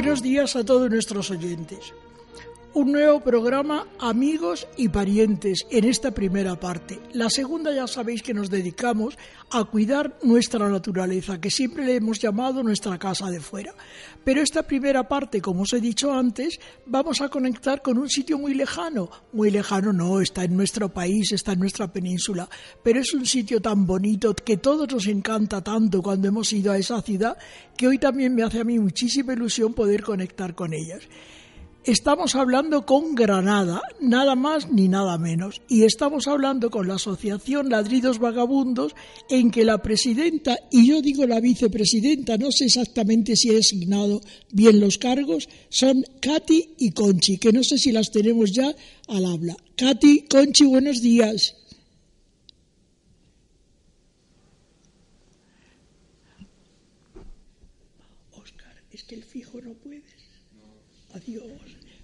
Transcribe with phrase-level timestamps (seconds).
[0.00, 1.92] Buenos días a todos nuestros oyentes.
[2.72, 7.00] Un nuevo programa Amigos y Parientes en esta primera parte.
[7.14, 9.18] La segunda ya sabéis que nos dedicamos
[9.50, 13.74] a cuidar nuestra naturaleza, que siempre le hemos llamado nuestra casa de fuera.
[14.22, 18.38] Pero esta primera parte, como os he dicho antes, vamos a conectar con un sitio
[18.38, 19.10] muy lejano.
[19.32, 22.48] Muy lejano no, está en nuestro país, está en nuestra península,
[22.84, 26.78] pero es un sitio tan bonito que todos nos encanta tanto cuando hemos ido a
[26.78, 27.36] esa ciudad
[27.76, 31.02] que hoy también me hace a mí muchísima ilusión poder conectar con ellas.
[31.84, 37.70] Estamos hablando con Granada, nada más ni nada menos, y estamos hablando con la Asociación
[37.70, 38.94] Ladridos Vagabundos,
[39.30, 44.20] en que la presidenta, y yo digo la vicepresidenta, no sé exactamente si he asignado
[44.52, 48.74] bien los cargos, son Katy y Conchi, que no sé si las tenemos ya
[49.08, 49.56] al habla.
[49.74, 51.56] Katy, Conchi, buenos días.
[58.32, 60.20] Oscar, es que el fijo no puedes.
[61.14, 61.42] Adiós.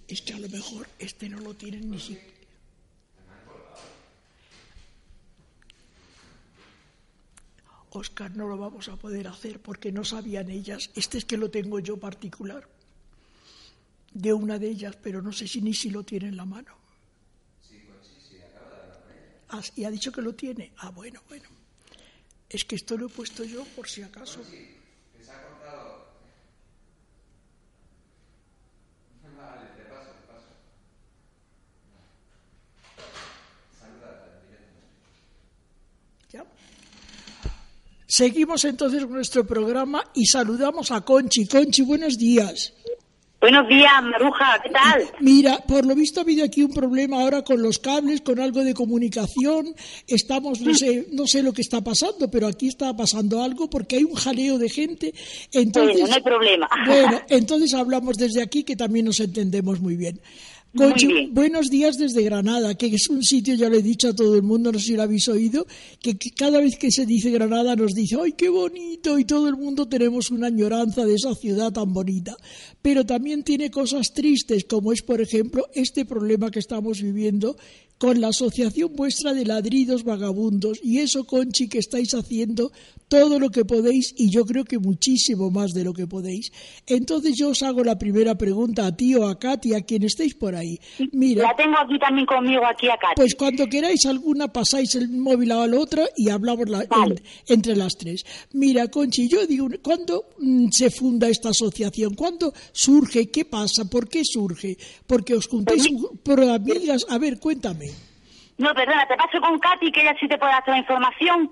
[0.09, 2.37] Es que a lo mejor este no lo tienen ni siquiera.
[7.91, 10.91] Oscar, no lo vamos a poder hacer porque no sabían ellas.
[10.95, 12.69] Este es que lo tengo yo particular.
[14.13, 16.77] De una de ellas, pero no sé si ni si lo tiene en la mano.
[19.49, 20.73] Ah, y ha dicho que lo tiene.
[20.79, 21.49] Ah, bueno, bueno.
[22.49, 24.41] Es que esto lo he puesto yo por si acaso.
[38.17, 41.47] Seguimos entonces con nuestro programa y saludamos a Conchi.
[41.47, 42.73] Conchi, buenos días.
[43.43, 45.03] Buenos días, Maruja, ¿qué tal?
[45.21, 48.65] Mira, por lo visto ha habido aquí un problema ahora con los cables, con algo
[48.65, 49.75] de comunicación.
[50.09, 53.97] Estamos, no sé, no sé lo que está pasando, pero aquí está pasando algo porque
[53.97, 55.13] hay un jaleo de gente.
[55.53, 56.69] Entonces, Bueno, no hay problema.
[56.87, 60.23] Bueno, entonces hablamos desde aquí que también nos entendemos muy bien.
[61.31, 64.43] Buenos días desde Granada, que es un sitio, ya lo he dicho a todo el
[64.43, 65.67] mundo, no sé si lo habéis oído,
[66.03, 69.19] que cada vez que se dice Granada nos dice, ¡ay, qué bonito!
[69.19, 72.37] Y todo el mundo tenemos una añoranza de esa ciudad tan bonita.
[72.83, 77.57] Pero también tiene cosas tristes, como es, por ejemplo, este problema que estamos viviendo
[77.99, 80.81] con la Asociación Vuestra de Ladridos Vagabundos.
[80.83, 82.71] Y eso, Conchi, que estáis haciendo
[83.09, 86.51] todo lo que podéis y yo creo que muchísimo más de lo que podéis.
[86.87, 90.35] Entonces yo os hago la primera pregunta a ti o a Katy, a quien estéis
[90.35, 90.79] por ahí.
[91.13, 93.09] Mira, La tengo aquí también conmigo, aquí acá.
[93.17, 97.23] pues cuando queráis alguna pasáis el móvil a la otra y hablamos la- Vale.
[97.47, 98.25] en- entre las tres.
[98.53, 102.15] Mira, Conchi, yo digo, ¿cuándo mm, se funda esta asociación?
[102.15, 103.31] ¿Cuándo surge?
[103.31, 103.85] ¿Qué pasa?
[103.89, 104.77] ¿Por qué surge?
[105.07, 105.87] Porque os juntáis
[106.25, 107.07] por amigas.
[107.09, 107.86] A ver, cuéntame.
[108.59, 111.51] No, perdona, te paso con Katy, que ella sí te puede dar toda la información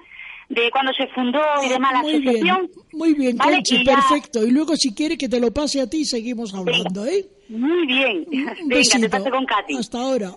[0.49, 2.71] de cuándo se fundó y demás la Ah, muy bien, asociación.
[2.93, 4.45] muy bien, Vale, Conchi, y ya- perfecto.
[4.45, 7.27] Y luego si quiere que te lo pase a ti y seguimos hablando, ¿eh?
[7.49, 8.27] Muy bien.
[8.31, 9.01] Un Venga, besito.
[9.01, 9.77] te paso con Katy.
[9.77, 10.33] Hasta ahora.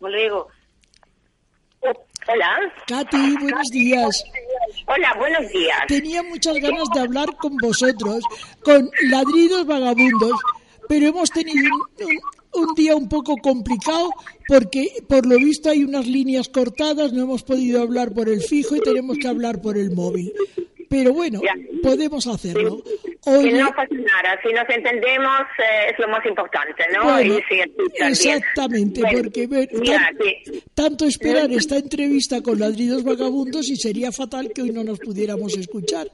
[0.00, 0.48] Luego.
[2.28, 2.58] Hola.
[2.88, 4.24] Katy, buenos días.
[4.86, 5.78] Hola, buenos días.
[5.86, 8.24] Tenía muchas ganas de hablar con vosotros,
[8.64, 10.32] con ladridos vagabundos,
[10.88, 12.18] pero hemos tenido un, un-
[12.56, 14.10] un día un poco complicado
[14.48, 18.76] porque por lo visto hay unas líneas cortadas, no hemos podido hablar por el fijo
[18.76, 20.32] y tenemos que hablar por el móvil.
[20.88, 21.52] Pero bueno, Ya.
[21.82, 22.82] podemos hacerlo.
[22.84, 27.02] Que Oye, no pasa nada, si nos entendemos eh, es lo más importante, ¿no?
[27.04, 27.72] Bueno, si bien.
[28.08, 29.48] exactamente, Bueno, porque
[29.84, 30.16] tan-
[30.74, 35.56] tanto esperar esta entrevista con ladridos vagabundos y sería fatal que hoy no nos pudiéramos
[35.56, 36.10] escuchar.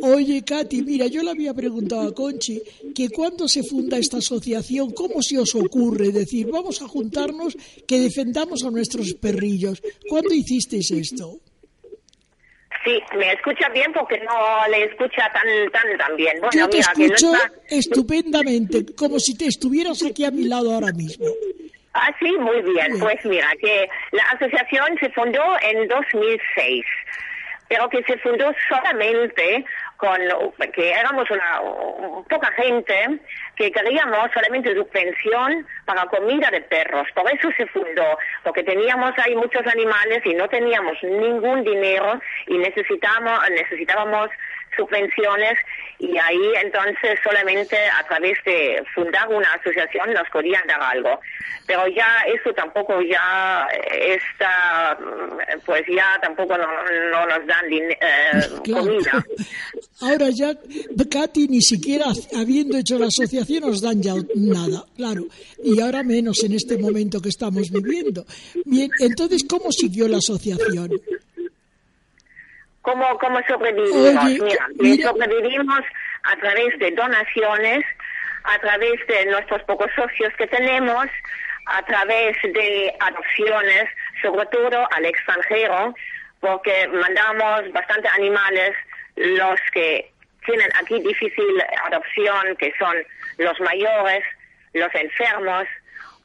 [0.00, 2.62] Oye, Katy, mira, yo le había preguntado a Conchi
[2.94, 7.56] que cuándo se funda esta asociación, cómo se os ocurre decir, vamos a juntarnos
[7.86, 9.82] que defendamos a nuestros perrillos.
[10.08, 11.40] ¿Cuándo hicisteis esto?
[12.84, 16.36] Sí, me escucha bien porque no le escucha tan tan tan bien.
[16.40, 17.52] Bueno, Yo te mira, que no escucho está...
[17.70, 21.26] estupendamente, como si te estuvieras aquí a mi lado ahora mismo.
[21.94, 22.74] Ah, sí, muy bien.
[22.74, 22.98] Bien.
[23.00, 26.84] Pues mira, que la asociación se fundó en 2006,
[27.68, 29.64] pero que se fundó solamente
[29.96, 30.18] con
[30.72, 31.60] que éramos una
[32.28, 33.20] poca gente
[33.56, 37.06] que queríamos solamente subvención para comida de perros.
[37.14, 42.58] Por eso se fundó, porque teníamos ahí muchos animales y no teníamos ningún dinero y
[42.58, 44.30] necesitábamos, necesitábamos
[44.76, 45.58] subvenciones
[45.98, 51.20] y ahí entonces solamente a través de fundar una asociación nos podían dar algo.
[51.66, 54.98] Pero ya eso tampoco ya está,
[55.64, 56.66] pues ya tampoco no,
[57.10, 57.96] no nos dan eh,
[58.64, 58.84] Claro.
[58.84, 59.24] comida.
[60.02, 60.52] Ahora ya,
[61.10, 62.06] Katy, ni siquiera
[62.36, 65.24] habiendo hecho la asociación nos dan ya nada, claro.
[65.62, 68.26] Y ahora menos en este momento que estamos viviendo.
[68.66, 70.90] Bien, entonces, ¿cómo siguió la asociación?
[72.84, 74.24] ¿Cómo, cómo sobrevivimos?
[74.24, 75.08] Oye, mira, mira.
[75.08, 75.80] sobrevivimos
[76.22, 77.82] a través de donaciones,
[78.44, 81.06] a través de nuestros pocos socios que tenemos,
[81.64, 83.84] a través de adopciones,
[84.20, 85.94] sobre todo al extranjero,
[86.40, 88.72] porque mandamos bastante animales,
[89.16, 90.12] los que
[90.44, 92.94] tienen aquí difícil adopción, que son
[93.38, 94.24] los mayores,
[94.74, 95.64] los enfermos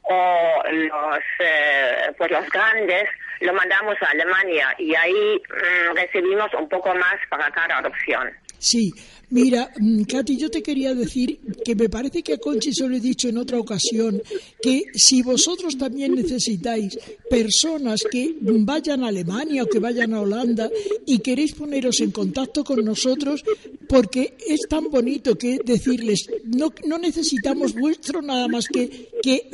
[0.02, 3.04] o los, eh, pues los grandes,
[3.40, 8.30] lo mandamos a Alemania y ahí mm, recibimos un poco más para cada adopción.
[8.60, 8.92] Sí,
[9.30, 12.94] mira, mm, Katy, yo te quería decir que me parece que a Conchi se lo
[12.94, 14.22] he dicho en otra ocasión,
[14.60, 16.98] que si vosotros también necesitáis
[17.30, 20.70] personas que vayan a Alemania o que vayan a Holanda
[21.06, 23.42] y queréis poneros en contacto con nosotros,
[23.88, 29.50] porque es tan bonito que decirles, no, no necesitamos vuestro nada más que, que,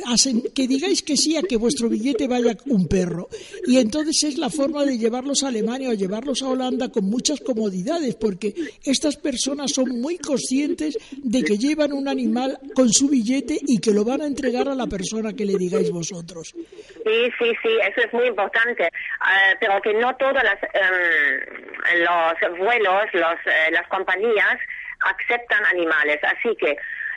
[0.53, 3.29] que digáis que sí a que vuestro billete vaya un perro.
[3.65, 7.39] Y entonces es la forma de llevarlos a Alemania o llevarlos a Holanda con muchas
[7.39, 8.53] comodidades, porque
[8.97, 13.91] estas personas son muy conscientes de que llevan un animal con su billete y que
[13.91, 16.53] lo van a entregar a la persona que le digáis vosotros.
[16.55, 18.89] Sí, sí, sí, eso es muy importante,
[19.19, 24.57] Ah, pero que no todos las, em, los vuelos, los, eh, las compañías
[25.01, 26.75] aceptan animales, así que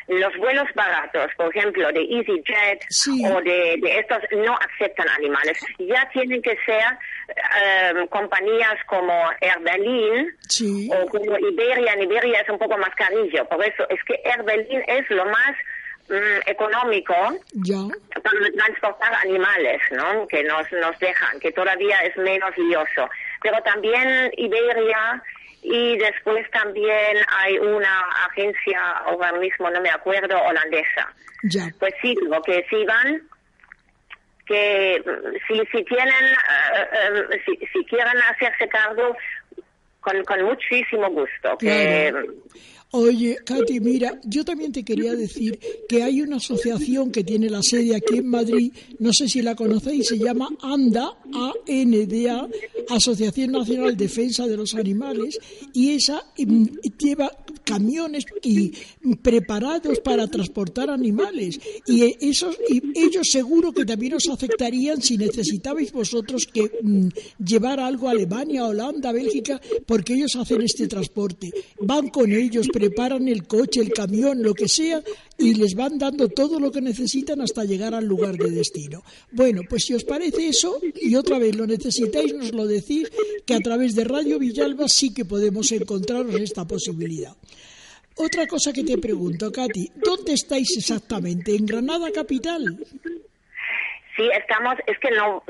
[0.08, 3.22] los vuelos baratos, por ejemplo, de EasyJet Sí.
[3.26, 5.56] o de, de estos, no aceptan animales.
[5.78, 6.84] Ya tienen que ser
[7.30, 11.92] em, compañías como Air Berlin Sí, o como Iberia.
[11.94, 15.24] En Iberia es un poco más carillo, por eso es que Air Berlin es lo
[15.24, 15.52] más
[16.08, 17.14] mm, económico
[17.52, 17.76] ya.
[18.22, 20.26] para transportar animales, ¿no?
[20.26, 23.08] Que nos, nos dejan, que todavía es menos lioso.
[23.42, 25.22] Pero también Iberia
[25.62, 28.00] y después también hay una
[28.30, 31.12] agencia, ahora mismo no me acuerdo, holandesa.
[31.42, 33.22] Ya, Pues sí, lo que sí van,
[34.50, 35.00] que
[35.46, 36.24] si, si tienen,
[36.74, 39.16] eh, eh, si, si quieren hacerse cargo,
[40.00, 41.56] con, con muchísimo gusto.
[41.58, 42.26] Que, Claro.
[42.92, 47.62] Oye, Katy, mira, yo también te quería decir que hay una asociación que tiene la
[47.62, 52.48] sede aquí en Madrid, no sé si la conocéis, se llama ANDA, A-N-D-A,
[52.88, 55.38] Asociación Nacional Defensa de los Animales,
[55.72, 56.64] y esa mm,
[56.98, 57.30] lleva
[57.62, 58.72] camiones y
[59.22, 61.60] preparados para transportar animales.
[61.86, 67.08] Y eh, esos, y ellos seguro que también os afectarían si necesitabais vosotros que mm,
[67.44, 71.52] llevar algo a Alemania, Holanda, Bélgica, porque ellos hacen este transporte.
[71.80, 75.02] Van con ellos, preparan el coche, el camión, lo que sea,
[75.36, 79.02] y les van dando todo lo que necesitan hasta llegar al lugar de destino.
[79.32, 83.10] Bueno, pues si os parece eso, y otra vez lo necesitáis, nos lo decís,
[83.44, 87.36] que a través de Radio Villalba sí que podemos encontraros esta posibilidad.
[88.16, 91.54] Otra cosa que te pregunto, Katy, ¿dónde estáis exactamente?
[91.54, 92.78] ¿En Granada capital?
[94.16, 95.42] Sí, estamos, es que no,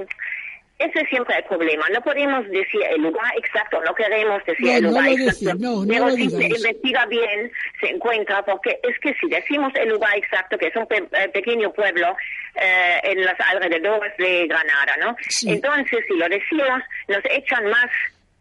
[0.80, 1.86] ese es siempre el problema.
[1.90, 5.54] No podemos decir el lugar exacto, no queremos decir No, el no lugar lo exacto.
[5.60, 9.72] no, no pero lo si se investiga bien, se encuentra, porque es que si decimos
[9.76, 12.16] el lugar exacto, que es un pe- eh, pequeño pueblo
[12.56, 15.16] eh, en los alrededores de Granada, ¿no?
[15.28, 15.50] Sí.
[15.50, 17.90] Entonces, si lo decimos, nos echan más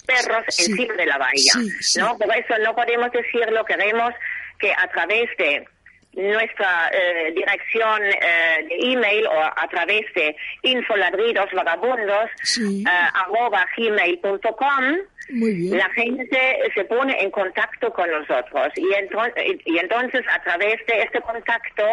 [0.08, 0.72] perros Sí.
[0.72, 2.00] encima de la bahía, sí.
[2.00, 2.18] ¿no?
[2.18, 4.12] Por eso no podemos decirlo, queremos
[4.58, 5.66] que a través de
[6.14, 12.84] nuestra eh, dirección eh, de email o a través de infoladridosvagabundos Sí.
[12.88, 14.84] eh, arroba gmail.com
[15.32, 20.84] la gente se pone en contacto con nosotros y, entro- y- y entonces a través
[20.88, 21.84] de este contacto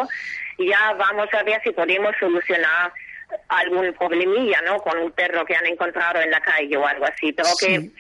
[0.59, 2.91] ya vamos a ver si podemos solucionar
[3.49, 4.79] algún problemilla, ¿no?
[4.79, 7.33] Con un perro que han encontrado en la calle o algo así.
[7.33, 7.67] Pero Sí.
[7.67, 7.91] que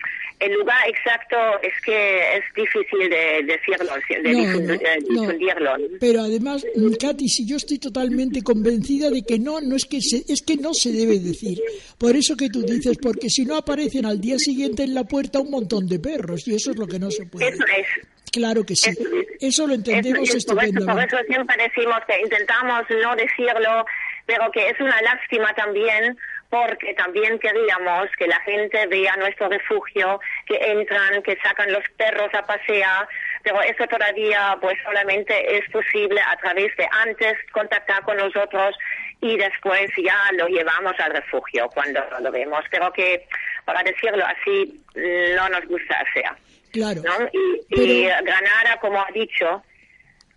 [0.40, 5.20] el lugar exacto es que es difícil de decirlo, de No, difundir- no, no.
[5.22, 5.76] difundirlo.
[6.00, 6.64] Pero además,
[7.00, 10.56] Katy, si yo estoy totalmente convencida de que no, no es que se, es que
[10.56, 11.60] no se debe decir.
[11.98, 15.40] Por eso que tú dices, porque si no aparecen al día siguiente en la puerta
[15.40, 17.48] un montón de perros y eso es lo que no se puede.
[17.48, 17.86] Eso es.
[18.32, 18.90] Claro que sí.
[18.90, 19.26] Eso es.
[19.40, 21.16] Eso lo entendemos Eso- eso- por, eso, por estupendamente.
[21.16, 23.84] eso siempre decimos que intentamos no decirlo,
[24.26, 26.16] pero que es una lástima también,
[26.50, 32.32] porque también queríamos que la gente vea nuestro refugio, que entran, que sacan los perros
[32.34, 33.08] a pasear,
[33.42, 38.76] pero eso todavía pues solamente es posible a través de antes contactar con nosotros
[39.20, 42.64] y después ya lo llevamos al refugio cuando lo vemos.
[42.70, 43.26] Pero que,
[43.64, 46.30] para decirlo así, no nos gusta hacer.
[46.72, 47.00] Claro.
[47.02, 47.28] ¿no?
[47.32, 49.62] Y, y Granada, como ha dicho,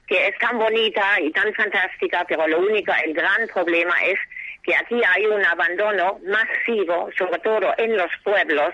[0.08, 4.18] que es tan bonita y tan fantástica, pero lo único, el gran problema es
[4.70, 8.72] que aquí hay un abandono masivo, sobre todo en los pueblos,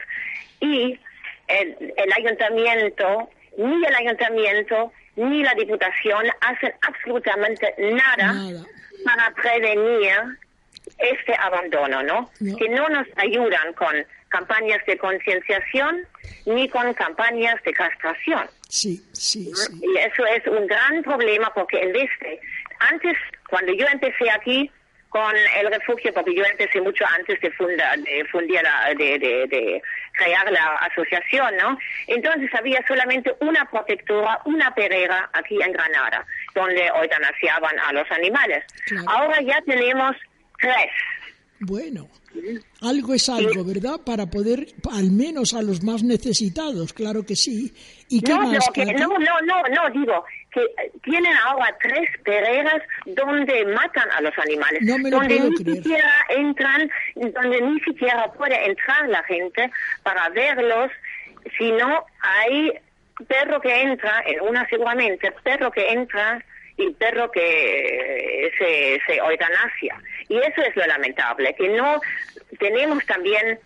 [0.59, 0.99] y
[1.47, 8.65] el, el ayuntamiento, ni el ayuntamiento, ni la diputación hacen absolutamente nada, Nada.
[9.05, 10.17] para prevenir
[10.97, 12.29] este abandono, ¿no?
[12.41, 12.57] No.
[12.57, 13.95] Que no nos ayudan con
[14.27, 16.05] campañas de concienciación
[16.45, 18.49] ni con campañas de castración.
[18.67, 19.81] Sí, sí, sí.
[19.81, 22.37] Y eso es un gran problema porque en vez de,
[22.79, 23.17] antes,
[23.49, 24.69] cuando yo empecé aquí
[25.15, 29.47] con el refugio, porque yo empecé mucho antes de fundar, de fundir la- de, de,
[29.47, 29.81] de
[30.11, 31.77] crear la asociación, ¿no?
[32.07, 38.65] Entonces había solamente una protectora, una perera aquí en Granada, donde eutanasiaban a los animales.
[38.87, 39.05] Claro.
[39.09, 40.17] Ahora ya tenemos
[40.59, 40.91] tres.
[41.61, 42.09] Bueno,
[42.81, 44.01] algo es algo, ¿verdad?
[44.05, 47.73] Para poder, al menos a los más necesitados, claro que sí.
[48.09, 50.65] ¿Y qué No, más, que- no, no, no, no, digo que
[51.03, 55.55] tienen ahora tres pereras donde matan a los animales, No me lo donde puedo ni
[55.63, 55.77] creer.
[55.83, 59.69] siquiera entran, donde ni siquiera puede entrar la gente
[60.01, 60.91] para verlos,
[61.57, 62.71] sino hay
[63.27, 66.41] perro que entra, en una seguramente, perro que entra
[66.77, 70.01] y perro que eh, se, se eutanasia.
[70.29, 71.99] Y eso es lo lamentable, que no
[72.59, 73.59] tenemos también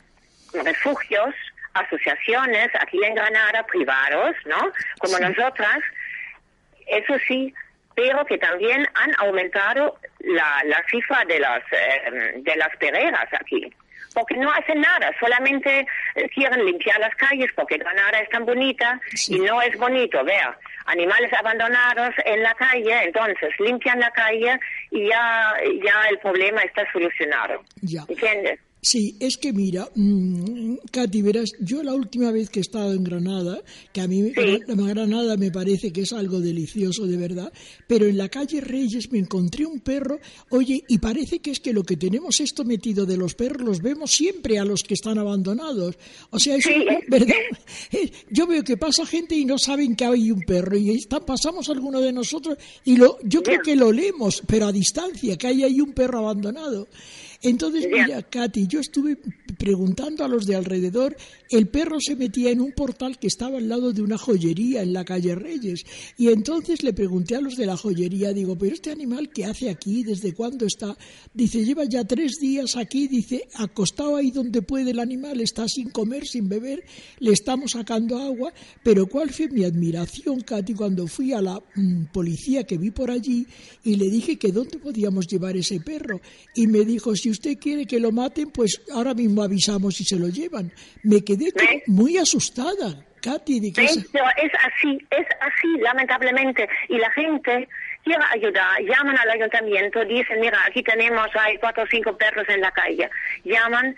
[0.63, 1.35] refugios,
[1.73, 4.71] asociaciones aquí en Granada, privados, ¿no?
[4.99, 5.79] Como nosotras,
[6.89, 7.53] eso sí,
[7.95, 13.71] pero que también han aumentado la, la cifra de las, eh, de las pereras aquí.
[14.13, 18.99] Porque no hacen nada, solamente eh, quieren limpiar las calles porque Granada es tan bonita
[19.13, 19.35] Sí.
[19.35, 20.47] y no es bonito ver
[20.87, 25.53] animales abandonados en la calle, entonces limpian la calle y ya,
[25.85, 27.61] ya el problema está solucionado.
[27.81, 28.01] Ya.
[28.07, 28.59] ¿Entiendes?
[28.81, 33.03] Sí, es que mira, mm, Katy, verás, yo la última vez que he estado en
[33.03, 34.59] Granada, que a mí Sí.
[34.67, 37.51] la Granada me parece que es algo delicioso de verdad,
[37.87, 40.19] pero en la calle Reyes me encontré un perro,
[40.49, 43.81] oye, y parece que es que lo que tenemos esto metido de los perros los
[43.81, 45.97] vemos siempre a los que están abandonados.
[46.29, 46.73] O sea, es Sí.
[47.09, 47.35] ¿verdad?
[47.91, 51.19] Eh, Yo veo que pasa gente y no saben que hay un perro y está,
[51.19, 55.47] pasamos alguno de nosotros y lo, yo creo que lo leemos, pero a distancia, que
[55.47, 56.87] hay ahí un perro abandonado.
[57.41, 59.17] Entonces, mira, Katy, yo estuve
[59.57, 61.15] preguntando a los de alrededor,
[61.49, 64.93] el perro se metía en un portal que estaba al lado de una joyería en
[64.93, 65.83] la calle Reyes.
[66.17, 69.69] Y entonces le pregunté a los de la joyería, digo, pero este animal, ¿qué hace
[69.69, 70.03] aquí?
[70.03, 70.97] ¿Desde cuándo está?
[71.33, 75.89] Dice, lleva ya tres días aquí, dice, acostado ahí donde puede el animal, está sin
[75.89, 76.83] comer, sin beber,
[77.19, 78.53] le estamos sacando agua.
[78.83, 83.11] Pero ¿cuál fue mi admiración, Katy, cuando fui a la mm, policía que vi por
[83.11, 83.45] allí
[83.83, 86.21] y le dije que dónde podíamos llevar ese perro?
[86.55, 90.17] Y me dijo, si usted quiere que lo maten, pues ahora mismo avisamos y se
[90.17, 90.71] lo llevan.
[91.03, 91.51] Me quedé
[91.87, 96.67] muy asustada, Katy, de es así, es así, lamentablemente.
[96.87, 97.67] Y la gente
[98.03, 102.61] quiere ayudar, llaman al ayuntamiento, dicen, mira, aquí tenemos, hay cuatro o cinco perros en
[102.61, 103.09] la calle.
[103.43, 103.95] Llaman,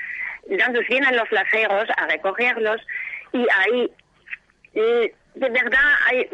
[0.50, 2.81] entonces vienen los laceros a recogerlos
[3.33, 3.91] y ahí,
[5.35, 6.27] de verdad, hay,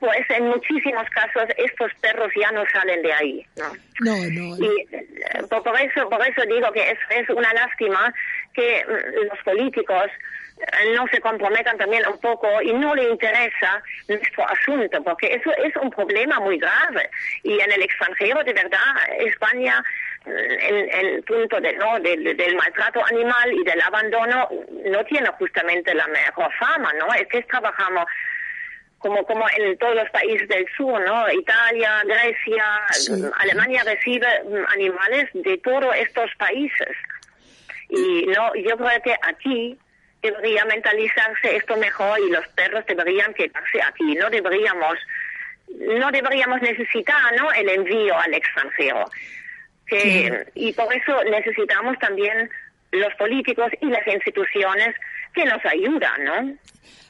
[0.00, 3.46] pues en muchísimos casos estos perros ya no salen de ahí.
[3.56, 3.66] ¿no?
[4.00, 4.64] No, no, no.
[4.64, 5.06] Y eh,
[5.50, 8.12] por, por eso, por eso digo que es, es una lástima
[8.54, 10.06] que mm, los políticos
[10.60, 15.52] eh, no se comprometan también un poco y no le interesa nuestro asunto, porque eso
[15.62, 17.10] es un problema muy grave.
[17.42, 19.84] Y en el extranjero, de verdad, España,
[20.24, 22.00] mm, en en el punto de, ¿no?
[22.00, 24.48] del, del maltrato animal y del abandono,
[24.86, 27.12] no tiene justamente la mejor fama, ¿no?
[27.12, 28.06] Es que trabajamos
[28.98, 31.30] como como en todos los países del sur, ¿no?
[31.32, 33.12] Italia, Grecia, Sí.
[33.38, 36.96] Alemania recibe mm, animales de todos estos países.
[37.88, 39.78] Y no, yo creo que aquí
[40.22, 44.14] debería mentalizarse esto mejor y los perros deberían quedarse aquí.
[44.16, 44.98] No deberíamos,
[45.68, 47.52] no deberíamos necesitar, ¿no?
[47.52, 49.04] El envío al extranjero.
[49.86, 52.50] Que, y por eso necesitamos también
[52.90, 54.94] los políticos y las instituciones
[55.38, 56.58] que nos ayuda, ¿no?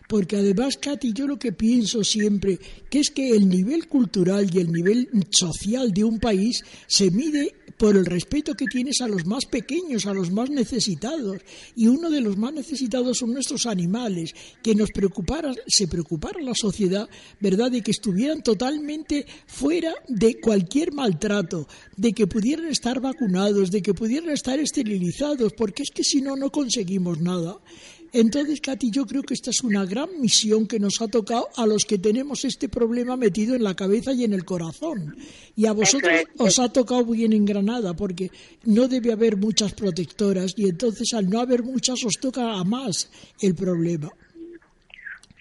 [0.06, 2.58] Porque además, Katy, yo lo que pienso siempre,
[2.88, 7.54] que es que el nivel cultural y el nivel social de un país se mide
[7.76, 11.42] por el respeto que tienes a los más pequeños, a los más necesitados.
[11.76, 14.32] Y uno de los más necesitados son nuestros animales,
[14.62, 17.06] que nos preocupara, se preocupara la sociedad,
[17.38, 23.82] ¿verdad?, de que estuvieran totalmente fuera de cualquier maltrato, de que pudieran estar vacunados, de
[23.82, 27.58] que pudieran estar esterilizados, porque es que si no, no conseguimos nada.
[28.12, 31.66] Entonces, Katy, yo creo que esta es una gran misión que nos ha tocado a
[31.66, 35.16] los que tenemos este problema metido en la cabeza y en el corazón.
[35.56, 38.30] Y a vosotros os ha tocado bien en Granada, porque
[38.64, 43.10] no debe haber muchas protectoras y entonces al no haber muchas os toca a más
[43.40, 44.10] el problema.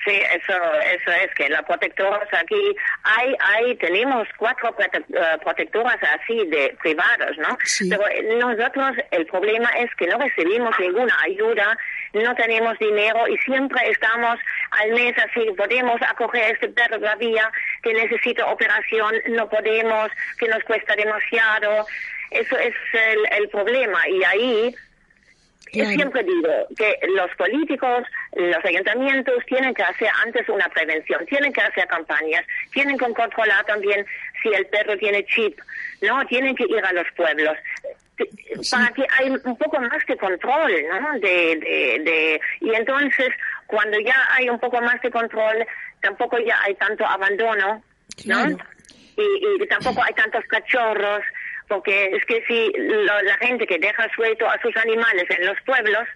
[0.08, 6.46] Sí, eso, eso es que las protectoras aquí, hay, hay, tenemos cuatro eh, protectoras así
[6.46, 7.58] de privados, ¿no?
[7.66, 7.90] Sí.
[7.90, 8.06] Pero
[8.38, 11.78] nosotros el problema es que no recibimos ninguna ayuda,
[12.24, 14.38] no tenemos dinero y siempre estamos
[14.72, 17.50] al mes así, podemos acoger a este perro todavía
[17.84, 21.86] que necesita operación, no podemos, que nos cuesta demasiado.
[22.32, 24.76] Eso es el, el problema y ahí
[25.72, 25.90] Claro.
[25.92, 28.04] siempre digo que los políticos,
[28.36, 33.66] los ayuntamientos tienen que hacer antes una prevención, tienen que hacer campañas, tienen que controlar
[33.66, 34.06] también
[34.42, 35.60] si el perro tiene chip,
[36.02, 36.26] ¿no?
[36.28, 37.58] Tienen que ir a los pueblos
[38.72, 41.20] para que hay un poco más de control, ¿no?
[41.20, 43.30] De, de, de, y entonces,
[43.68, 45.66] cuando ya hay un poco más de control,
[46.02, 47.84] tampoco ya hay tanto abandono, ¿no?
[48.24, 48.58] Claro.
[49.16, 51.22] y, y tampoco hay tantos cachorros,
[51.68, 55.60] porque es que si lo- la gente que deja suelto a sus animales en los
[55.66, 56.08] pueblos,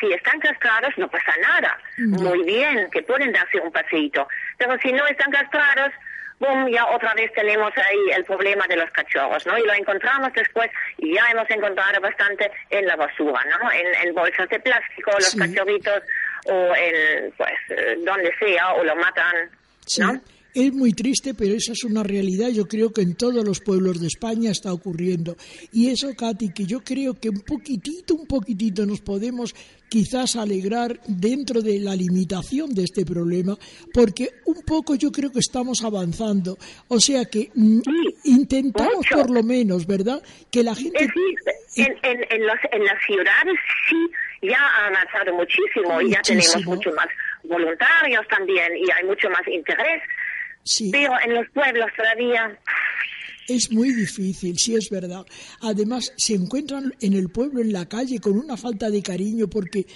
[0.00, 1.78] si están castrados no pasa nada.
[1.98, 4.26] Muy bien, que pueden darse un paseíto.
[4.58, 5.92] Pero si no están castrados,
[6.40, 9.56] boom, ya otra vez tenemos ahí el problema de los cachorros, ¿no?
[9.58, 13.70] Y lo encontramos después, y ya hemos encontrado bastante en la basura, ¿no?
[13.72, 15.38] En, en bolsas de plástico, los Sí.
[15.38, 16.02] cachorritos,
[16.46, 19.48] o en, pues, eh, donde sea, o lo matan,
[19.86, 20.00] Sí.
[20.02, 20.20] ¿no?
[20.56, 22.48] Es muy triste, pero esa es una realidad.
[22.50, 25.36] Yo creo que en todos los pueblos de España está ocurriendo.
[25.72, 29.52] Y eso, Katy, que yo creo que un poquitito, un poquitito nos podemos
[29.94, 33.56] quizás alegrar dentro de la limitación de este problema,
[33.92, 36.58] porque un poco yo creo que estamos avanzando.
[36.88, 37.78] O sea que mm,
[38.24, 39.14] intentamos mucho.
[39.14, 40.20] por lo menos, ¿verdad?
[40.50, 40.98] Que la gente...
[40.98, 43.54] Es decir, en, en, en, los, en las ciudades
[43.88, 44.10] sí
[44.42, 47.06] ya ha avanzado muchísimo y ya tenemos mucho más
[47.44, 50.02] voluntarios también y hay mucho más interés,
[50.64, 50.90] Sí.
[50.90, 52.58] pero en los pueblos todavía
[53.48, 55.26] Es muy difícil, sí es verdad.
[55.60, 59.86] Además, se encuentran en el pueblo, en la calle, con una falta de cariño, porque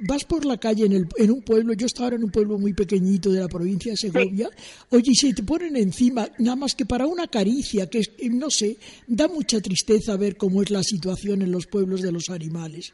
[0.00, 2.74] vas por la calle en, el, en un pueblo, yo estaba en un pueblo muy
[2.74, 4.50] pequeñito de la provincia de Segovia,
[4.90, 8.50] oye, y se te ponen encima, nada más que para una caricia, que que, no
[8.50, 8.76] sé,
[9.06, 12.92] da mucha tristeza ver cómo es la situación en los pueblos de los animales.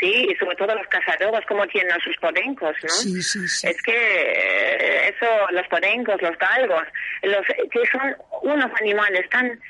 [0.00, 2.88] Sí, y sobre todo los cazadores, como tienen a sus podencos, ¿no?
[2.88, 3.68] Sí, sí, sí.
[3.68, 6.84] Es que eh, eso, los podencos, los galgos,
[7.22, 9.60] los, que son unos animales tan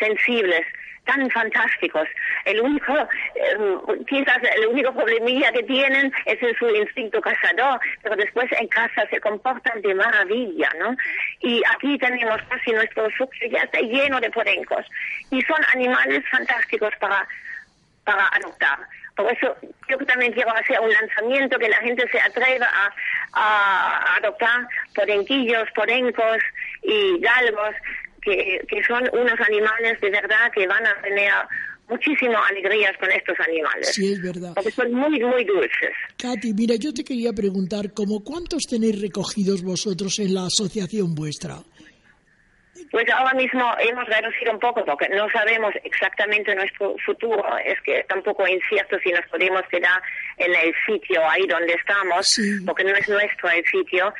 [0.00, 0.62] sensibles,
[1.04, 2.08] tan fantásticos.
[2.44, 3.56] El único, eh,
[4.08, 9.06] quizás el único problemilla que tienen es en su instinto cazador, pero después en casa
[9.08, 10.96] se comportan de maravilla, ¿no?
[11.40, 14.84] Y aquí tenemos casi nuestro sucre ya está lleno de podencos.
[15.30, 17.24] Y son animales fantásticos para
[18.06, 18.78] para adoptar.
[19.16, 19.56] Por eso
[19.88, 22.92] yo también quiero hacer un lanzamiento que la gente se atreva a,
[23.32, 26.38] a adoptar podenquillos, podencos
[26.82, 27.74] y galgos,
[28.20, 31.32] que, que son unos animales de verdad que van a tener
[31.88, 33.90] muchísimas alegrías con estos animales.
[33.92, 34.52] Sí, es verdad.
[34.54, 35.90] Porque son muy, muy dulces.
[36.18, 41.58] Katy, mira, yo te quería preguntar, ¿cómo cuántos tenéis recogidos vosotros en la asociación vuestra?
[42.90, 47.42] Pues ahora mismo hemos reducido un poco porque no sabemos exactamente nuestro futuro.
[47.64, 50.00] Es que tampoco es incierto si nos podemos quedar
[50.38, 52.42] en el sitio ahí donde estamos, Sí.
[52.64, 54.12] porque no es nuestro el sitio.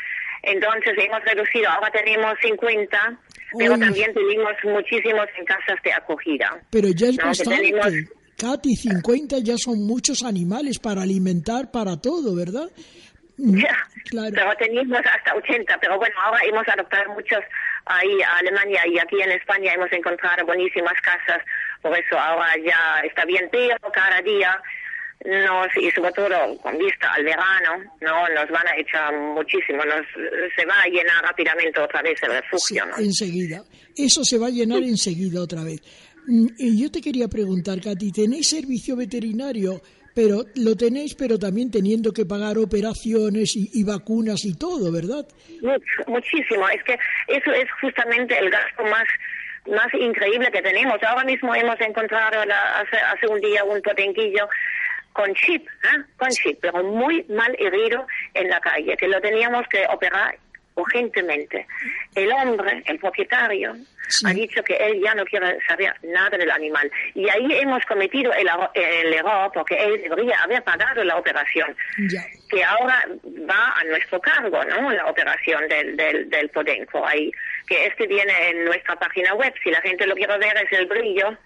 [0.42, 1.68] Entonces hemos reducido.
[1.70, 3.18] Ahora tenemos 50,
[3.58, 6.60] pero también tenemos muchísimos en casas de acogida.
[6.70, 7.56] Pero ya es No, bastante.
[7.62, 7.92] tenemos-
[8.38, 12.68] Katy, 50 ya son muchos animales para alimentar, para todo, ¿verdad?
[13.38, 13.76] Mm, Ya,
[14.10, 14.30] Claro.
[14.34, 17.40] Pero teníamos hasta 80, pero bueno, ahora hemos adoptado muchos
[17.86, 21.42] ahí a Alemania y aquí en España hemos encontrado buenísimas casas,
[21.82, 24.60] por eso ahora ya está bien, pero cada día
[25.24, 30.06] nos, y sobre todo con vista al verano, no nos van a echar muchísimo, nos
[30.56, 32.96] se va a llenar rápidamente otra vez el Sí, refugio, ¿no?
[32.98, 33.64] enseguida.
[33.96, 35.80] Eso se va a llenar enseguida otra vez.
[36.28, 39.80] Mm, Y yo te quería preguntar, Katy, ¿tenéis servicio veterinario?
[40.16, 45.24] Pero lo tenéis, pero también teniendo que pagar operaciones y, y vacunas y todo, ¿verdad?
[45.60, 46.66] Much- muchísimo.
[46.70, 46.98] Es que
[47.28, 49.04] eso es justamente el gasto más
[49.68, 50.94] más increíble que tenemos.
[51.02, 54.48] Ahora mismo hemos encontrado la- hace, hace un día un potenquillo
[55.12, 56.02] con chip, ¿eh?
[56.16, 60.38] con chip, pero muy mal herido en la calle, que lo teníamos que operar
[60.76, 61.66] urgentemente.
[62.14, 63.74] El hombre, el propietario,
[64.08, 64.24] Sí.
[64.24, 66.88] ha dicho que él ya no quiere saber nada del animal.
[67.14, 71.74] Y ahí hemos cometido el, el error porque él debería haber pagado la operación,
[72.48, 73.04] que ahora
[73.50, 74.92] va a nuestro cargo, ¿no?
[74.92, 77.32] La operación del, del, del podenco ahí,
[77.66, 79.52] que este viene en nuestra página web.
[79.64, 81.36] Si la gente lo quiere ver es el brillo,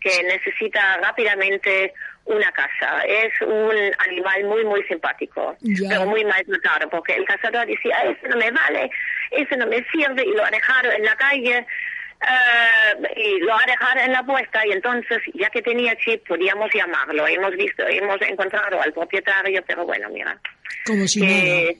[0.00, 1.92] que necesita rápidamente
[2.26, 3.00] una casa.
[3.06, 5.56] Es un animal muy, muy simpático,
[5.88, 8.90] pero muy maltratado, porque el cazador decía, ese no me vale,
[9.30, 13.64] ese no me sirve, y lo ha dejado en la calle, eh, y lo ha
[13.66, 17.26] dejado en la puesta, y entonces, ya que tenía chip, podíamos llamarlo.
[17.26, 20.38] Hemos visto, hemos encontrado al propietario, pero bueno, mira,
[20.84, 21.32] Como si nada.
[21.32, 21.78] que...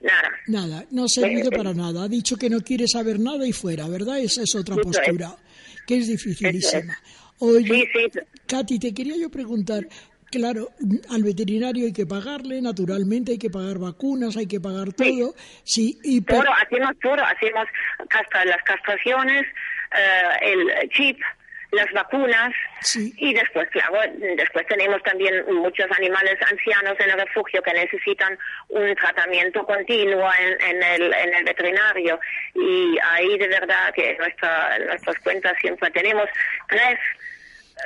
[0.00, 0.30] Nada.
[0.48, 2.02] Nada, no ha servido para nada.
[2.04, 4.18] Ha dicho que no quiere saber nada y fuera, ¿verdad?
[4.18, 4.96] Esa es otra Eso es.
[4.98, 5.36] postura,
[5.86, 6.98] que es dificilísima.
[7.44, 8.20] Oye, Sí, sí.
[8.46, 9.82] Katy, te quería yo preguntar,
[10.30, 10.68] claro,
[11.10, 15.34] al veterinario hay que pagarle, naturalmente hay que pagar vacunas, hay que pagar todo.
[15.64, 17.66] Sí, y Todo, hacemos todo, hacemos
[18.08, 19.42] castra- las castraciones,
[19.98, 21.18] eh, el chip,
[21.72, 22.52] las vacunas
[22.82, 23.14] Sí.
[23.16, 23.94] y después, claro,
[24.36, 30.76] después tenemos también muchos animales ancianos en el refugio que necesitan un tratamiento continuo en,
[30.76, 32.20] en el, en el veterinario
[32.54, 36.28] y ahí de verdad que nuestra, nuestras cuentas siempre tenemos
[36.68, 36.98] tres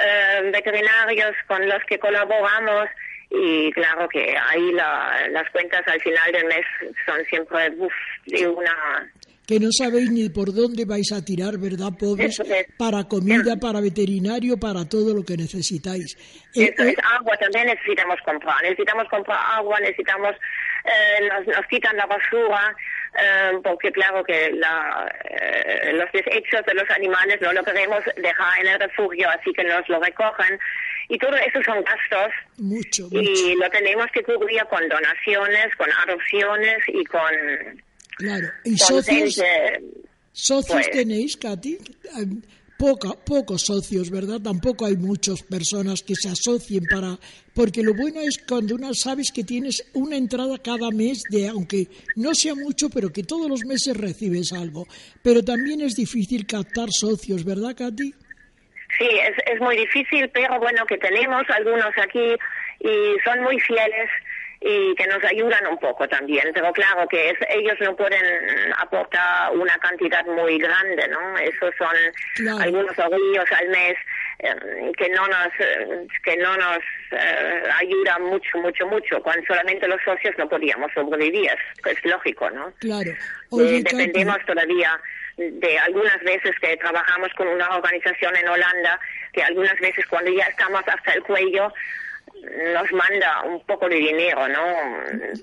[0.00, 2.88] eh, veterinarios con los que colaboramos
[3.30, 6.64] y claro que ahí la- las cuentas al final del mes
[7.04, 7.92] son siempre uf,
[8.26, 9.10] de una
[9.46, 12.40] que no sabéis ni por dónde vais a tirar, ¿verdad, pobres?
[12.40, 12.66] Es.
[12.76, 16.16] Para comida, para veterinario, para todo lo que necesitáis.
[16.52, 18.60] Eh, Eso eh, es, agua también necesitamos comprar.
[18.62, 20.34] Necesitamos comprar agua, necesitamos,
[20.84, 22.74] eh, nos, nos quitan la basura,
[23.18, 28.60] eh, porque claro que la, eh, los desechos de los animales no lo queremos dejar
[28.60, 30.58] en el refugio, así que nos lo recogen.
[31.08, 33.20] Y todo eso son gastos mucho, mucho.
[33.20, 37.32] y lo tenemos que cubrir con donaciones, con adopciones y con,
[38.18, 38.46] Claro.
[38.64, 39.36] ¿Y socios?
[39.36, 39.80] gente-
[40.32, 41.78] ¿Socios Pues- tenéis, Katy?
[42.78, 44.38] Poca, pocos socios, ¿verdad?
[44.42, 47.16] Tampoco hay muchas personas que se asocien para...
[47.54, 51.88] Porque lo bueno es cuando uno sabes que tienes una entrada cada mes, de aunque
[52.16, 54.86] no sea mucho, pero que todos los meses recibes algo.
[55.22, 58.12] Pero también es difícil captar socios, ¿verdad, Katy?
[58.98, 62.34] Sí, es, es muy difícil, pero bueno, que tenemos algunos aquí
[62.80, 64.10] y son muy fieles
[64.68, 66.50] y que nos ayudan un poco también.
[66.52, 68.24] Pero claro que es- ellos no pueden
[68.78, 71.38] aportar una cantidad muy grande, ¿no?
[71.38, 71.94] Esos son
[72.34, 72.58] Claro.
[72.58, 73.94] algunos orillos al mes
[74.40, 74.54] eh,
[74.98, 76.78] que no nos eh, que no nos
[77.12, 79.22] eh, ayudan mucho, mucho, mucho.
[79.22, 82.72] Cuando solamente los socios no podíamos sobrevivir, es, es lógico, ¿no?
[82.80, 83.10] Claro.
[83.12, 83.16] Eh,
[83.50, 84.98] Oye, dependemos todavía
[85.38, 88.98] de algunas veces que trabajamos con una organización en Holanda,
[89.32, 91.72] que algunas veces cuando ya estamos hasta el cuello
[92.42, 94.62] nos manda un poco de dinero, ¿no?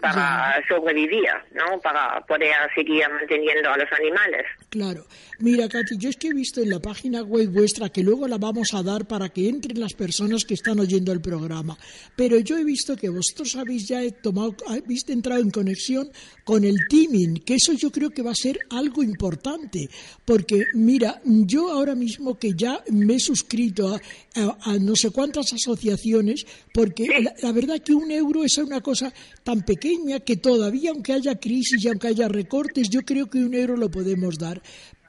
[0.01, 1.79] Para sobrevivir, ¿no?
[1.81, 4.45] Para poder seguir manteniendo a los animales.
[4.69, 5.05] Claro.
[5.39, 8.37] Mira, Katy, yo es que he visto en la página web vuestra, que luego la
[8.37, 11.77] vamos a dar para que entren las personas que están oyendo el programa,
[12.15, 16.09] pero yo he visto que vosotros habéis ya tomado, habéis entrado en conexión
[16.43, 19.89] con el teaming, que eso yo creo que va a ser algo importante,
[20.25, 23.99] porque mira, yo ahora mismo que ya me he suscrito a,
[24.39, 26.45] a- a no sé cuántas asociaciones,
[26.83, 31.13] porque la, la verdad que un euro es una cosa tan pequeña que todavía, aunque
[31.13, 34.61] haya crisis y aunque haya recortes, yo creo que un euro lo podemos dar.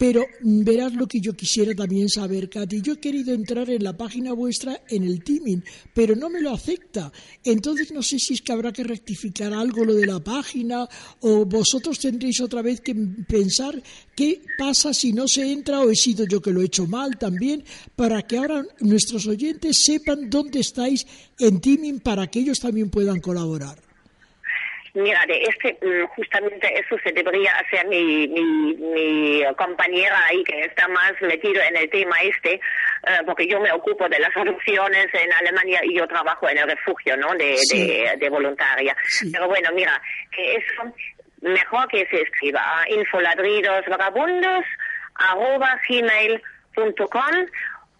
[0.06, 2.82] Pero mm, verás lo que yo quisiera también saber, Katy.
[2.82, 5.64] Yo he querido entrar en la página vuestra en el teaming,
[5.94, 7.10] pero no me lo acepta.
[7.42, 10.86] Entonces no sé si es que habrá que rectificar algo lo de la página
[11.20, 13.82] o vosotros tendréis otra vez que pensar
[14.14, 17.16] qué pasa si no se entra o he sido yo que lo he hecho mal
[17.16, 17.64] también,
[17.96, 21.06] para que ahora nuestros oyentes sepan dónde estáis
[21.38, 23.93] en teaming para que ellos también puedan colaborar.
[24.96, 30.60] Mira, de este, mm, justamente eso se debería hacer mi, mi, mi compañera ahí que
[30.66, 32.60] está más metido en el tema este, eh,
[33.26, 37.16] porque yo me ocupo de las adopciones en Alemania y yo trabajo en el refugio,
[37.16, 37.34] ¿no?
[37.34, 37.86] De, Sí.
[37.88, 38.96] de, de voluntaria.
[39.08, 39.30] Sí.
[39.32, 40.94] Pero bueno, mira, que eso
[41.40, 44.64] mejor que se escriba a infoladridosvagabundos
[45.16, 47.46] arroba gmail.com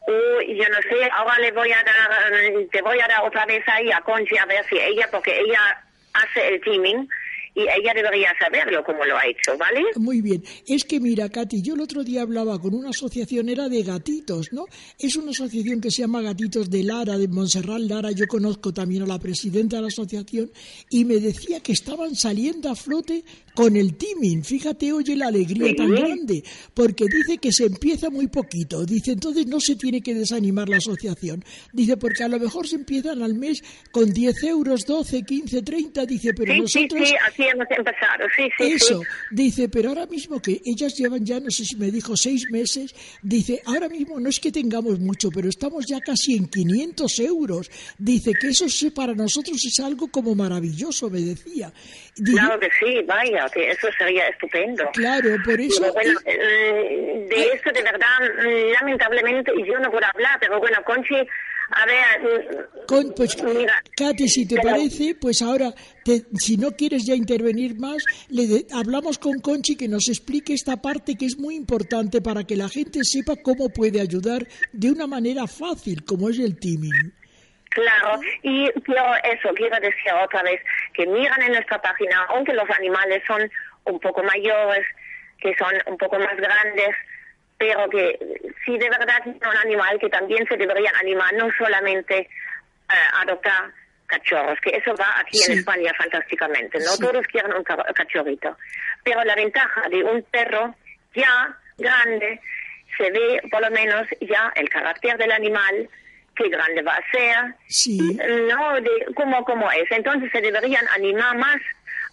[0.07, 3.47] o yo no sé, ahora le voy a dar, eh, te voy a dar otra
[3.47, 5.83] vez ahí a Conchi a ver si ella, porque ella
[6.15, 7.09] hace el teaming
[7.55, 9.85] y ella debería saberlo como lo ha hecho, ¿vale?
[9.97, 10.43] Muy bien.
[10.67, 14.53] Es que mira, Katy, yo el otro día hablaba con una asociación, era de gatitos,
[14.53, 14.67] ¿no?
[14.99, 18.11] Es una asociación que se llama Gatitos de Lara, de Montserrat Lara.
[18.11, 20.51] Yo conozco también a la presidenta de la asociación
[20.91, 23.25] y me decía que estaban saliendo a flote
[23.55, 24.43] con el timing.
[24.45, 26.43] Fíjate, oye la alegría tan grande,
[26.75, 28.85] porque dice que se empieza muy poquito.
[28.85, 31.45] Dice, entonces no se tiene que desanimar la asociación.
[31.73, 33.63] Dice, porque a lo mejor se empiezan al mes
[33.93, 36.07] con 10 euros, 12, 15, 30.
[36.07, 37.01] Dice, pero Sí, nosotros...
[37.01, 41.25] sí, sí, así hemos empezado, sí, sí, Eso, dice, pero ahora mismo que ellas llevan
[41.25, 44.99] ya, no sé si me dijo, seis meses, dice, ahora mismo no es que tengamos
[44.99, 47.71] mucho, pero estamos ya casi en 500 euros.
[47.99, 51.73] Dice que eso sí, para nosotros es algo como maravilloso, me decía.
[52.17, 54.85] Dice, Claro que sí, vaya, que eso sería estupendo.
[54.93, 55.81] claro, por eso...
[55.83, 60.59] Pero bueno, es- eh, de eso de verdad, mm, lamentablemente, yo no puedo hablar, pero
[60.61, 65.73] bueno, Conchi, a ver, mm, Con- pues, mira, Katy, si te pero- parece, pues ahora,
[66.05, 70.53] te- si no quieres ya intervenir más, le de- hablamos con Conchi que nos explique
[70.53, 74.91] esta parte que es muy importante para que la gente sepa cómo puede ayudar de
[74.91, 77.13] una manera fácil, como es el teaming.
[77.71, 80.61] Claro, y quiero eso, quiero decir otra vez,
[80.95, 83.51] que miran en nuestra página, aunque los animales son
[83.85, 84.87] un poco mayores,
[85.39, 86.95] que son un poco más grandes,
[87.59, 88.19] pero que
[88.65, 93.71] si de verdad es un animal que también se deberían animar, no solamente eh, adoptar
[94.07, 95.53] cachorros, que eso va aquí Sí.
[95.53, 97.03] en España fantásticamente, no Sí.
[97.03, 98.57] todos quieren un ca- cachorrito,
[99.03, 100.75] pero la ventaja de un perro
[101.15, 102.41] ya grande
[102.97, 105.89] se ve por lo menos ya el carácter del animal,
[106.37, 107.99] qué grande va a ser, Sí.
[108.49, 109.91] no de cómo, cómo es.
[109.91, 111.57] Entonces se deberían animar más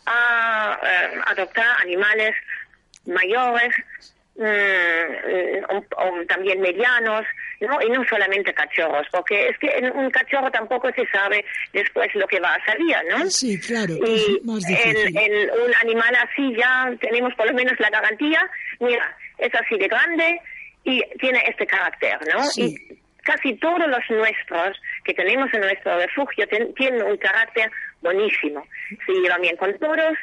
[0.06, 2.34] a eh, adoptar animales
[3.06, 3.74] mayores,
[4.36, 5.66] mm,
[5.98, 7.26] o también medianos,
[7.60, 7.80] ¿no?
[7.82, 12.28] y no solamente cachorros, porque es que en un cachorro tampoco se sabe después lo
[12.28, 13.30] que va a salir, ¿no?
[13.30, 17.90] Sí, claro, Y más en, en un animal así ya tenemos por lo menos la
[17.90, 20.40] garantía, mira, es así de grande
[20.84, 22.44] y tiene este carácter, ¿no?
[22.46, 22.76] Sí.
[22.90, 28.66] Y casi todos los nuestros que tenemos en nuestro refugio tienen un carácter buenísimo.
[29.06, 30.18] Se llevan bien con todos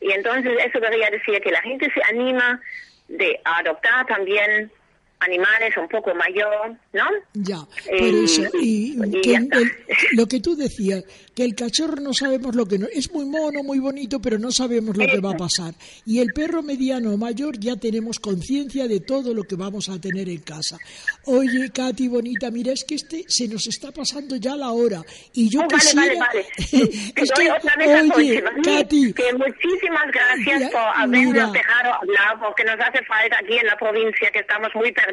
[0.00, 2.60] y entonces eso debería decir que la gente se anima
[3.08, 4.70] de adoptar también
[5.22, 7.04] animales un poco mayor, ¿no?
[7.34, 8.42] Ya, por Eh, eso.
[8.60, 9.50] Y y que el-
[10.12, 11.04] lo que tú decías,
[11.34, 12.86] que el cachorro no sabemos lo que no.
[12.92, 15.74] Es muy mono, muy bonito, pero no sabemos lo que va a pasar.
[16.04, 20.00] Y el perro mediano o mayor ya tenemos conciencia de todo lo que vamos a
[20.00, 20.76] tener en casa.
[21.24, 25.02] Oye, Katy, bonita, mira, es que este se nos está pasando ya la hora.
[25.32, 26.18] Y yo Oh, vale, quisiera.
[26.18, 26.46] vale, vale.
[27.14, 27.42] Te es que,
[28.16, 28.62] oye, ¿vale?
[28.62, 31.28] Katy, que muchísimas gracias por mira.
[31.34, 35.11] habernos dejado hablar, porque nos hace falta aquí en la provincia que estamos muy perdidos.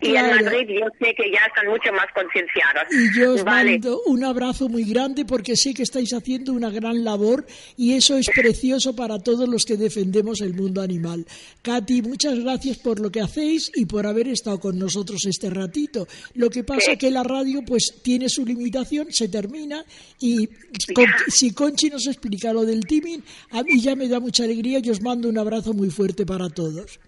[0.00, 0.36] Y Claro.
[0.38, 2.84] en Madrid yo sé que ya están mucho más concienciados.
[2.90, 3.72] Y yo os vale.
[3.72, 7.46] mando un abrazo muy grande porque sé que estáis haciendo una gran labor
[7.76, 11.26] y eso es precioso para todos los que defendemos el mundo animal.
[11.62, 16.06] Katy, muchas gracias por lo que hacéis y por haber estado con nosotros este ratito.
[16.34, 19.84] Lo que pasa es que la radio pues tiene su limitación, se termina
[20.20, 20.46] y
[20.94, 24.80] con- si Conchi nos explica lo del timing, a mí ya me da mucha alegría
[24.82, 26.98] y os mando un abrazo muy fuerte para todos.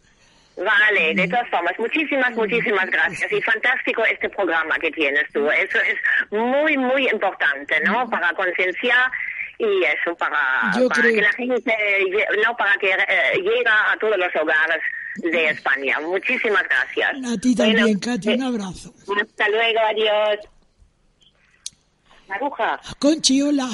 [0.64, 3.32] Vale, de todas formas, muchísimas, muchísimas gracias.
[3.32, 5.48] Y fantástico este programa que tienes tú.
[5.50, 5.96] Eso es
[6.30, 8.08] muy, muy importante, ¿no?
[8.10, 9.10] Para concienciar
[9.58, 10.38] y eso, para,
[10.78, 11.74] Yo para creo- que la gente,
[12.44, 14.82] no, para que eh, llegue a todos los hogares
[15.16, 15.98] de España.
[16.00, 17.10] Muchísimas gracias.
[17.26, 18.92] A ti también, Bueno, Katy, eh, un abrazo.
[19.20, 20.38] Hasta luego, adiós.
[22.30, 22.80] Maruja.
[22.98, 23.68] Conchi, hola.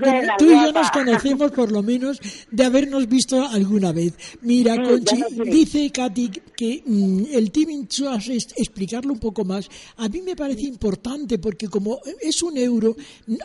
[0.00, 0.80] Bueno, tú y yo guapa.
[0.80, 2.18] nos conocemos por lo menos
[2.50, 4.14] de habernos visto alguna vez.
[4.42, 5.42] Mira, Mm, Conchi, sé.
[5.44, 9.68] dice Katy que mm, el teaming Trust es explicarlo un poco más.
[9.98, 12.96] A mí me parece importante porque como es un euro,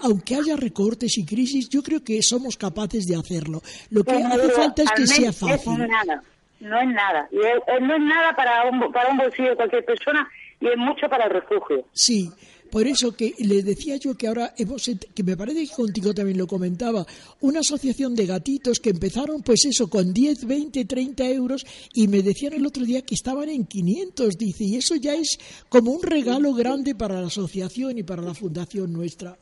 [0.01, 3.61] aunque haya recortes y crisis, yo creo que somos capaces de hacerlo.
[3.91, 5.77] Lo que Un hace falta es que sea es fácil.
[5.87, 6.23] nada,
[6.61, 7.27] no es nada.
[7.31, 10.27] Y es- es- no es nada para un, para un bolsillo de cualquier persona
[10.61, 11.85] y es mucho para el refugio.
[11.93, 12.29] Sí,
[12.71, 16.37] por eso que le decía yo que ahora hemos, que me parece que contigo también
[16.37, 17.05] lo comentaba,
[17.41, 22.21] una asociación de gatitos que empezaron pues eso con 10, 20, 30 euros y me
[22.21, 25.37] decían el otro día que estaban en 500, dice, y eso ya es
[25.69, 29.37] como un regalo grande para la asociación y para la fundación nuestra.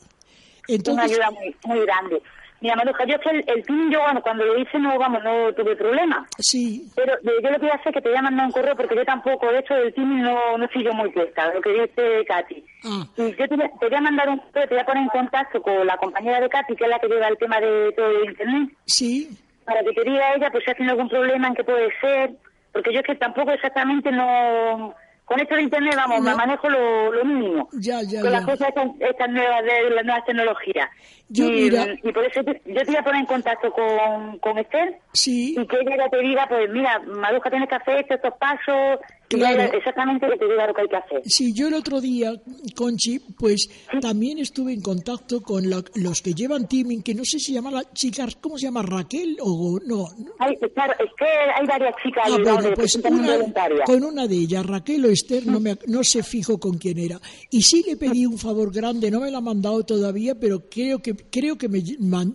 [0.67, 2.21] Es una Entonces, ayuda muy, muy grande.
[2.62, 5.24] Mira, Maruja, yo es que el, el PIN, yo bueno, cuando lo hice no, vamos,
[5.24, 6.26] no tuve problema.
[6.39, 8.46] sí, Pero eh, yo lo que voy a hacer es que te voy a mandar
[8.48, 11.54] un correo porque yo tampoco, de hecho, del PIN no, no estoy yo muy puesta,
[11.54, 12.63] lo que dice Katy.
[12.86, 14.86] ah, Y yo te, voy a- te voy a mandar un correo, te voy a
[14.86, 17.60] poner en contacto con la compañera de Katy, que es la que lleva el tema
[17.60, 18.70] de todo el Internet.
[18.86, 19.30] sí,
[19.65, 22.32] para que te diga ella pues si ha tenido algún problema en qué puede ser,
[22.72, 24.96] porque yo es que tampoco exactamente no...
[25.27, 26.29] Con esto de internet, vamos, No.
[26.31, 27.67] me manejo lo, lo mínimo.
[27.73, 30.89] ya, ya, Con las cosas estas, estas nuevas de las nuevas tecnologías.
[31.27, 34.39] Yo, y, mira- y por eso te- yo te voy a poner en contacto con,
[34.39, 38.15] con Esther Sí, y que ella te diga, pues mira, Maruja, tienes que hacer estos,
[38.15, 39.61] estos pasos Claro.
[39.77, 41.21] exactamente que te diga lo que hay que hacer.
[41.25, 42.33] Sí, yo el otro día,
[42.75, 43.67] Conchi, pues
[44.01, 47.71] también estuve en contacto con la- los que llevan teaming, que no sé si llama
[47.71, 48.83] la chica, ¿cómo se llama?
[48.83, 50.07] Raquel o no.
[50.39, 54.27] Hay, claro, es que hay varias chicas Ah, bueno, de- pues que una- con una
[54.27, 57.19] de ellas, Raquel o Esther, no, me, no sé fijo con quién era.
[57.51, 60.99] Y sí le pedí un favor grande, no me la ha mandado todavía, pero creo
[60.99, 61.83] que, creo que me,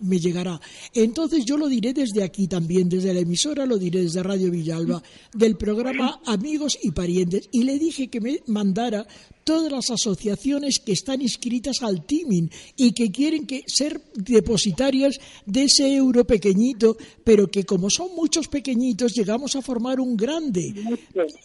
[0.03, 0.59] me llegará.
[0.93, 5.01] Entonces yo lo diré desde aquí también, desde la emisora, lo diré desde Radio Villalba,
[5.33, 7.49] del programa Amigos y Parientes.
[7.51, 9.07] Y le dije que me mandara
[9.43, 15.63] todas las asociaciones que están inscritas al teaming y que quieren que ser depositarias de
[15.63, 20.73] ese euro pequeñito, pero que como son muchos pequeñitos llegamos a formar un grande.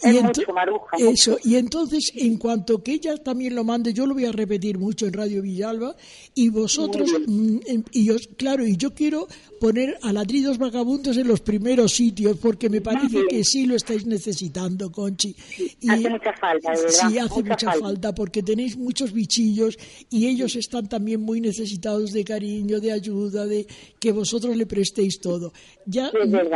[0.03, 4.25] ento- Maruja, eso, y entonces en cuanto que ella también lo mande, yo lo voy
[4.25, 5.95] a repetir mucho en Radio Villalba
[6.35, 9.29] y vosotros mm, em, y os, claro, y yo quiero
[9.61, 14.07] poner a ladridos vagabundos en los primeros sitios porque me parece que sí lo estáis
[14.07, 15.35] necesitando, Conchi.
[15.81, 17.09] Y- Hace mucha falta, de verdad.
[17.11, 19.79] Sí, hace mucha, mucha falta porque tenéis muchos bichillos
[20.11, 23.67] y ellos están también muy necesitados de cariño, de ayuda, de
[23.99, 25.53] que vosotros le prestéis todo.
[25.87, 26.11] Ya,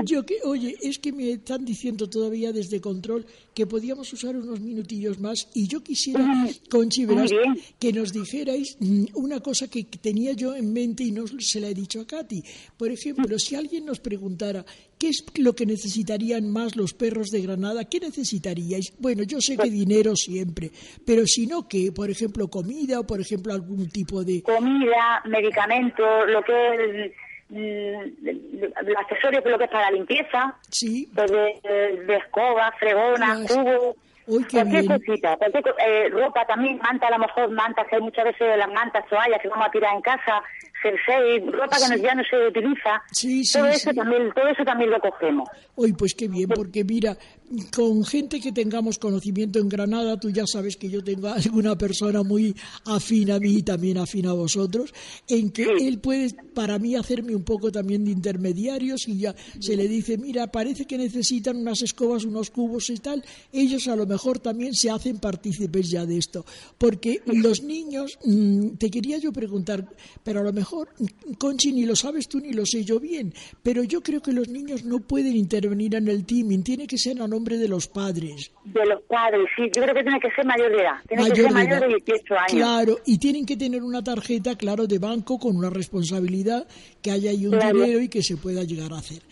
[0.04, 4.60] yo que, oye, es que me están diciendo todavía desde control que podíamos usar unos
[4.60, 7.30] minutillos más y yo quisiera, Conchi, verás,
[7.78, 11.68] que nos dijerais mm, una cosa que tenía yo en mente y no se la
[11.68, 12.42] he dicho a Katy.
[12.76, 14.64] Por ejemplo, si alguien nos preguntara
[15.02, 18.94] qué es lo que necesitarían más los perros de Granada, ¿qué necesitaríais?
[19.00, 20.70] Bueno, yo sé que dinero siempre,
[21.04, 24.42] pero si no, que, por ejemplo, comida o, por ejemplo, algún tipo de...
[24.44, 27.12] Comida, medicamentos, lo que es el,
[27.48, 32.72] mm, accesorio que lo que es para la limpieza, Sí, pues de, de- de escoba,
[32.78, 33.96] fregona, Las- cubo,
[34.28, 34.98] Uy, qué cualquier bien.
[35.00, 38.72] cosita, cualquier eh, ropa también, manta a lo mejor, mantas, que hay muchas veces las
[38.72, 40.40] mantas, toallas que vamos a tirar en casa,
[40.82, 43.96] jersey, ropa que no- ya no se utiliza, Sí, sí, todo eso sí.
[43.96, 45.48] también, todo eso también lo cogemos.
[45.76, 47.16] Hoy, pues qué bien, porque mira,
[47.74, 52.22] con gente que tengamos conocimiento en Granada, tú ya sabes que yo tengo alguna persona
[52.22, 54.92] muy afín a mí y también afín a vosotros,
[55.28, 59.76] en que él puede, para mí, hacerme un poco también de intermediarios y ya se
[59.76, 64.06] le dice, mira, parece que necesitan unas escobas, unos cubos y tal, ellos a lo
[64.06, 66.46] mejor también se hacen partícipes ya de esto,
[66.78, 69.88] porque los niños, mm, te quería yo preguntar,
[70.22, 73.34] pero a lo mejor, mm, Conchi, ni lo sabes tú ni lo sé yo bien,
[73.62, 77.20] pero yo creo que los niños no pueden intervenir en el teaming, tiene que ser
[77.20, 78.50] a nombre de los padres.
[78.64, 81.28] De los padres, sí, yo creo que tiene que ser mayor de edad, tiene que
[81.30, 81.96] Mayor ser de mayor de edad.
[82.06, 82.52] 18 años.
[82.52, 86.66] Claro, y tienen que tener una tarjeta, claro, de banco con una responsabilidad,
[87.02, 87.78] que haya ahí un Claro.
[87.80, 89.22] dinero y que se pueda llegar a hacer.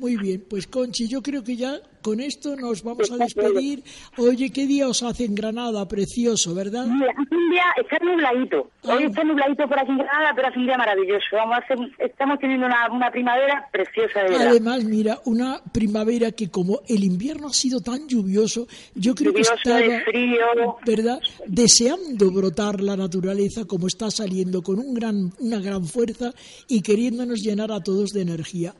[0.00, 3.82] Muy bien, pues Conchi, yo creo que ya con esto nos vamos a despedir.
[4.16, 5.86] Oye, ¿qué día os hace en Granada?
[5.86, 6.86] Precioso, ¿verdad?
[6.86, 8.70] Mira, hace un día está nubladito.
[8.84, 11.26] Hoy está nubladito por aquí en Granada, pero hace un día maravilloso.
[11.32, 14.48] Vamos a hacer, estamos teniendo una, una primavera preciosa, de verdad.
[14.48, 19.52] Además, mira, una primavera que como el invierno ha sido tan lluvioso, yo creo Lluvioso,
[19.52, 20.46] que estaba, de frío.
[20.86, 21.20] ¿verdad?
[21.46, 26.32] Deseando brotar la naturaleza como está saliendo con un gran, una gran fuerza
[26.68, 28.72] y queriéndonos llenar a todos de energía.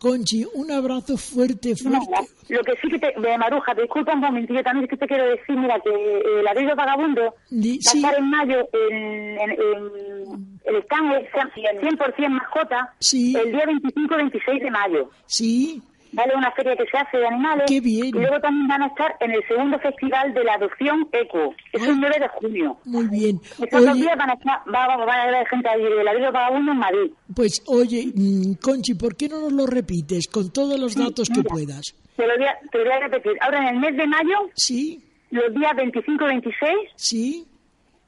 [0.00, 2.06] Conchi, un abrazo fuerte, fuerte.
[2.48, 5.06] Lo que sí que te, de Maruja, te disculpa un momentillo, también es que te
[5.06, 9.40] quiero decir, mira, que eh, el abrigo vagabundo Di- va a estar en mayo en,
[9.40, 13.34] en, en- el stand es 100% mascota Sí.
[13.36, 15.10] el día 25-26 de mayo.
[15.26, 17.64] Sí, Vale, una feria que se hace de animales.
[17.68, 18.06] Qué bien.
[18.06, 21.54] Y luego también van a estar en el segundo festival de la adopción ECO.
[21.72, 22.78] Es el 9 de junio.
[22.84, 23.40] muy bien.
[23.60, 26.14] Estos dos días van a estar, va, va, va a haber gente allí de la
[26.14, 27.10] Villa Vagabundo en Madrid.
[27.34, 31.42] pues oye, mm, Conchi, ¿por qué no nos lo repites con todos los datos que
[31.42, 31.94] puedas?
[32.16, 33.32] Te lo voy a, te lo voy a repetir.
[33.40, 37.46] Ahora en el mes de mayo, Sí, los días 25 y 26, sí,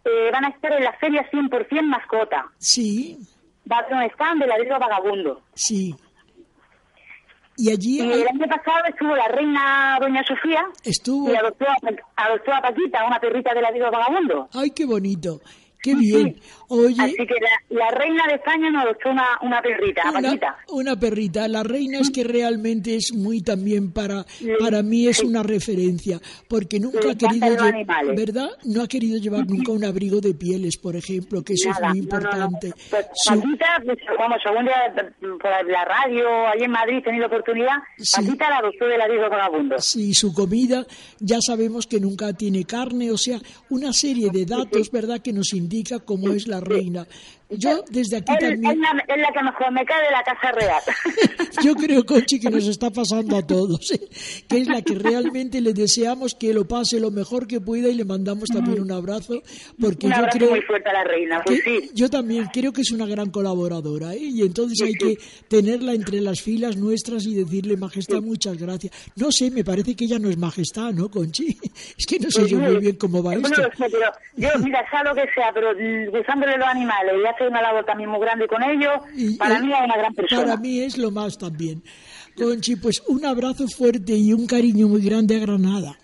[0.04, 2.46] eh, van a estar en la feria 100% mascota.
[2.58, 3.18] sí,
[3.70, 5.42] Va a haber un stand de la Villa Vagabundo.
[5.54, 5.94] sí.
[7.61, 11.31] Y allí hay- el año pasado estuvo la reina Doña Sofía estuvo...
[11.31, 11.66] y adoptó
[12.16, 14.49] adoptó a Paquita, una perrita de la Villa Vagabundo.
[14.55, 15.40] ¡Ay, qué bonito!
[15.82, 16.36] ¡Qué bien!
[16.72, 20.56] Oye, Así que la, la reina de España nos adoptó una, una perrita, a una,
[20.68, 21.48] una perrita.
[21.48, 24.24] La reina es que realmente es muy también para,
[24.60, 27.56] para mí es una referencia, porque nunca ha querido.
[28.14, 28.50] ¿verdad?
[28.64, 31.94] No ha querido llevar nunca un abrigo de pieles, por ejemplo, que eso Nada, es
[31.96, 32.26] muy no, no, no.
[32.28, 32.72] importante.
[32.88, 35.08] Pues Su- Paquita, pues, vamos, algún día
[35.40, 38.20] por la radio, allí en Madrid, he tenido oportunidad, Sí.
[38.24, 39.78] Paquita la adoptó de la Villa Vagabundo.
[39.80, 40.86] si su comida
[41.18, 43.40] ya sabemos que nunca tiene carne, o sea,
[43.70, 47.06] una serie de datos, ¿verdad?, que nos indica cómo es la reina.
[47.50, 48.64] Yo desde aquí también...
[48.64, 50.82] es la, es la que mejor me cae de la Casa Real.
[51.64, 54.00] Yo creo, Conchi, que nos está pasando a todos, ¿eh?
[54.48, 57.94] que es la que realmente le deseamos que lo pase lo mejor que pueda y
[57.94, 59.42] le mandamos también un abrazo,
[59.80, 61.90] porque Un yo abrazo creo muy fuerte a la reina, pues que- sí.
[61.94, 64.18] yo también creo que es una gran colaboradora, ¿eh?
[64.20, 68.92] y entonces hay que tenerla entre las filas nuestras y decirle, Majestad, muchas gracias.
[69.16, 71.58] No sé, me parece que ella no es Majestad, ¿no, Conchi?
[71.98, 73.62] Es que no sé yo muy bien cómo va Yo no esto.
[73.62, 77.48] sé, pero yo, mira, sea lo que sea, pero mm, gusándole los animales y hace
[77.50, 80.42] una labor también muy grande con ellos, Y- para y- mí es una gran persona.
[80.42, 81.83] Para mí es lo más también.
[82.37, 85.96] Conchi, pues un abrazo fuerte y un cariño muy grande a Granada.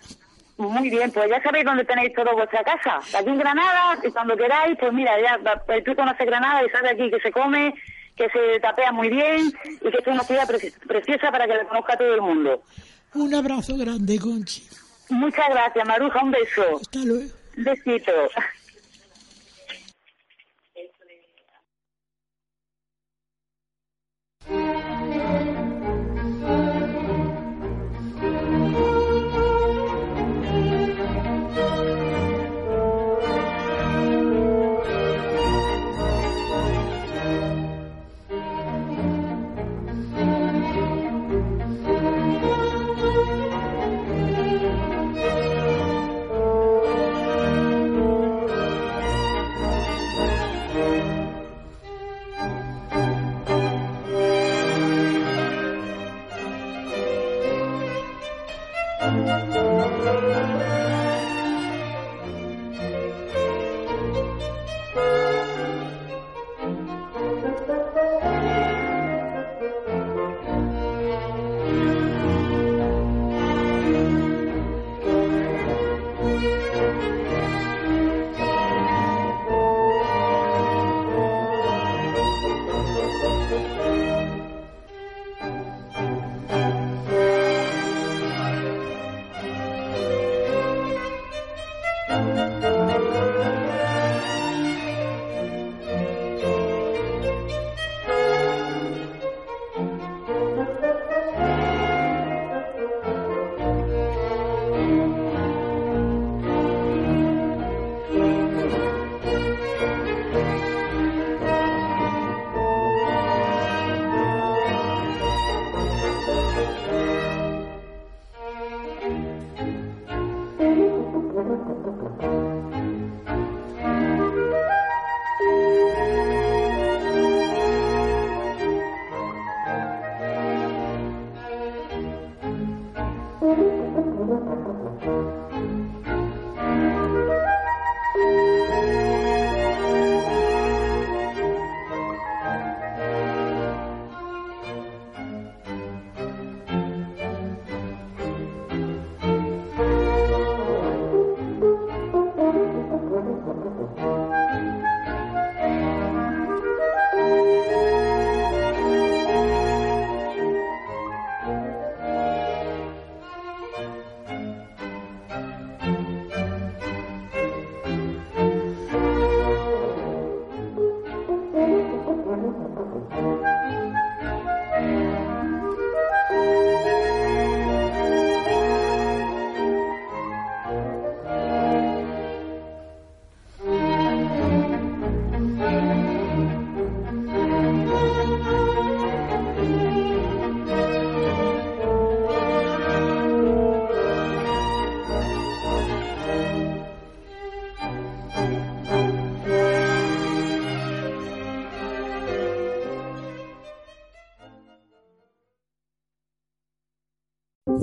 [0.57, 2.97] Muy bien, pues ya sabéis dónde tenéis toda vuestra casa.
[3.17, 6.91] Aquí en Granada, y cuando queráis, pues mira, ya pues tú conoces Granada y sabes
[6.93, 7.73] aquí que se come,
[8.15, 11.67] que se tapea muy bien y que es una ciudad preci- preciosa para que la
[11.67, 12.63] conozca todo el mundo.
[13.13, 14.63] Un abrazo grande, Conchi.
[15.09, 16.77] Muchas gracias, Maruja, un beso.
[16.81, 17.29] Hasta luego.
[17.55, 18.11] Besito.